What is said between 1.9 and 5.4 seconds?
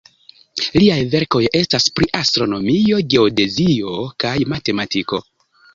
pri astronomio, geodezio kaj matematiko.